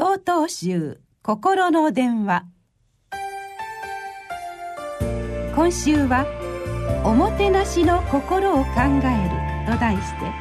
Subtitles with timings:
[0.00, 2.44] 総統集心の電話。
[5.56, 6.24] 今週は
[7.04, 10.32] 「おもてなしの心を考える」と題して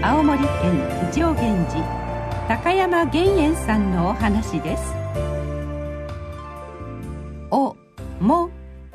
[0.00, 1.84] 青森県上源寺
[2.48, 4.94] 高山玄円さんのお話です。
[7.50, 7.76] お
[8.18, 8.48] も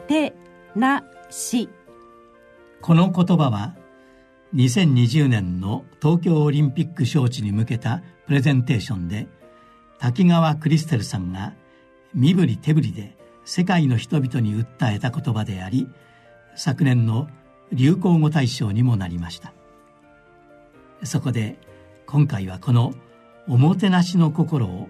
[0.08, 0.36] て
[0.76, 1.70] なし。
[2.82, 3.76] この言葉は
[4.56, 9.28] 2020年の東京オリンピック招致に向けたプレゼンテーションで
[10.00, 11.54] 滝川クリステルさんが
[12.14, 15.88] 身振り手振りで世界の人々に訴えた言葉であり
[16.56, 17.28] 昨年の
[17.72, 19.54] 流行語大賞にもなりました。
[21.04, 21.58] そこで
[22.06, 22.94] 今回はこの
[23.48, 24.90] おもてなしの心を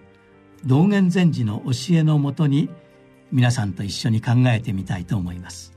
[0.66, 2.70] 道元禅師の教えのもとに
[3.32, 5.74] 皆さんと一緒に考えてみたいと思います。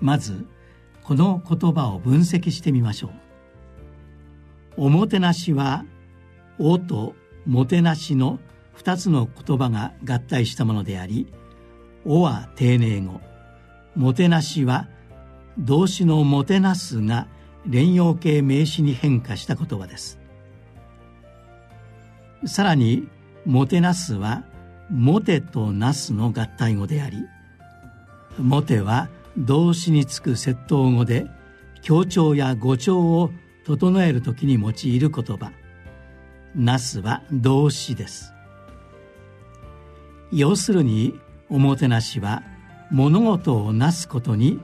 [0.00, 0.46] まず
[1.02, 3.10] この言葉を分析してみましょう。
[4.76, 5.84] おもてなしは
[6.58, 7.14] 「お」と
[7.46, 8.38] 「もてなし」の
[8.76, 11.26] 2つの言葉が合体したものであり
[12.04, 13.20] 「お」は丁寧語
[13.94, 14.88] 「もてなし」は
[15.58, 17.26] 動詞の「もてなす」が
[17.66, 20.18] 連用形名詞に変化した言葉です。
[22.46, 23.06] さらに
[23.44, 24.44] 「もてなす」は
[24.90, 27.18] 「もて」と「なす」の合体語であり
[28.38, 31.26] 「もて」は「動詞につく窃盗語で
[31.82, 33.30] 強調や語調を
[33.64, 35.52] 整える時に用いる言葉。
[36.54, 38.32] なすは動詞です。
[40.32, 42.42] 要するにおもてなしは
[42.90, 44.60] 物事をなすことに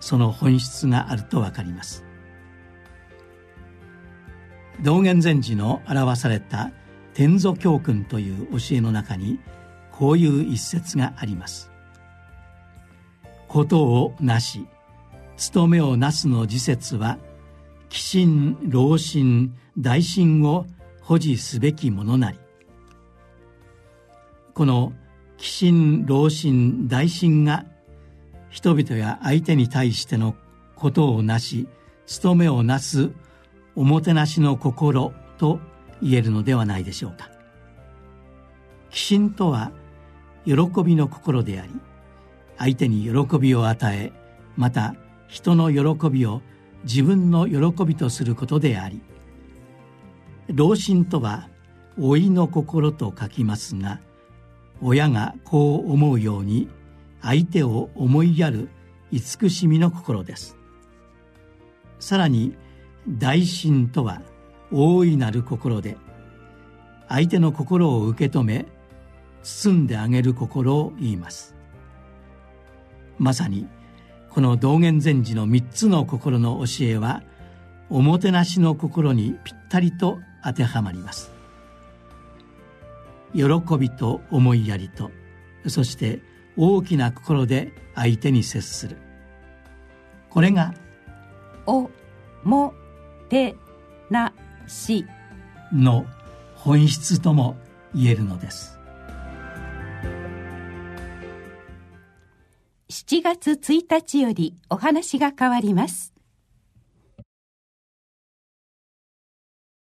[0.00, 2.04] その本質があると分かります。
[4.82, 6.72] 道元禅師の表された
[7.14, 9.38] 天祖教訓という教えの中に
[9.92, 11.70] こういう一節があります。
[13.48, 14.66] ことをなし
[15.36, 17.18] 務めをなすの時節は
[17.88, 20.66] 寄進老心大心を
[21.04, 22.38] 保持すべきものなり
[24.54, 24.92] この
[25.36, 27.66] 寄進老心大心が
[28.48, 30.34] 人々や相手に対しての
[30.76, 31.68] ことをなし
[32.06, 33.10] 務めをなす
[33.76, 35.58] おもてなしの心と
[36.00, 37.30] 言えるのではないでしょうか。
[38.90, 39.72] 寄進とは
[40.46, 40.54] 喜
[40.84, 41.72] びの心であり
[42.56, 44.12] 相手に喜びを与え
[44.56, 44.94] また
[45.26, 46.42] 人の喜びを
[46.84, 49.02] 自分の喜びとすることであり
[50.48, 51.48] 老心とは
[51.96, 54.00] 老いの心と書きますが
[54.80, 56.68] 親がこう思うように
[57.22, 58.68] 相手を思いやる
[59.10, 60.58] 慈しみの心です。
[61.98, 62.54] さらに
[63.08, 64.20] 大心とは
[64.70, 65.96] 大いなる心で
[67.08, 68.66] 相手の心を受け止め
[69.42, 71.54] 包んであげる心を言います。
[73.18, 73.68] まさに
[74.30, 77.22] この道元禅師の三つの心の教えは
[77.88, 81.32] おもてなしの心にぴったりと当てはまります。
[83.34, 83.42] 喜
[83.78, 85.10] びと思いやりと
[85.66, 86.20] そして
[86.56, 88.96] 大きな心で相手に接する。
[90.30, 90.74] これが
[91.66, 91.90] 「お
[92.44, 92.74] も
[93.28, 93.56] て
[94.10, 94.32] な
[94.66, 95.06] し」
[95.72, 96.06] の
[96.54, 97.56] 本質とも
[97.94, 98.78] 言えるのです。
[102.90, 106.13] 7月1日よりお話が変わります